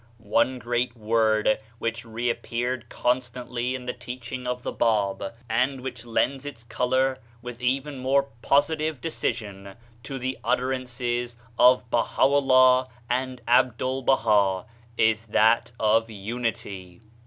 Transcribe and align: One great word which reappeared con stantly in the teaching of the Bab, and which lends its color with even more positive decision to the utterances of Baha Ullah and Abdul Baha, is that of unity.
One 0.33 0.57
great 0.57 0.97
word 0.97 1.59
which 1.77 2.03
reappeared 2.05 2.89
con 2.89 3.19
stantly 3.19 3.75
in 3.75 3.85
the 3.85 3.93
teaching 3.93 4.47
of 4.47 4.63
the 4.63 4.71
Bab, 4.71 5.35
and 5.47 5.81
which 5.81 6.07
lends 6.07 6.43
its 6.43 6.63
color 6.63 7.19
with 7.43 7.61
even 7.61 7.99
more 7.99 8.29
positive 8.41 8.99
decision 8.99 9.75
to 10.01 10.17
the 10.17 10.39
utterances 10.43 11.37
of 11.59 11.87
Baha 11.91 12.19
Ullah 12.23 12.87
and 13.11 13.43
Abdul 13.47 14.01
Baha, 14.01 14.65
is 14.97 15.27
that 15.27 15.71
of 15.79 16.09
unity. 16.09 17.01